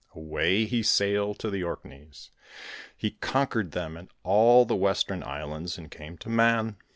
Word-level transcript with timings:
Away 0.15 0.65
he 0.65 0.81
sailed 0.81 1.37
to 1.37 1.51
the 1.51 1.61
Orkneys; 1.63 2.31
he 2.97 3.11
conquered 3.11 3.73
them 3.73 3.95
and 3.95 4.09
all 4.23 4.65
the 4.65 4.75
Western 4.75 5.21
Islands, 5.21 5.77
and 5.77 5.91
came 5.91 6.17
to 6.17 6.27
Mann. 6.29 6.77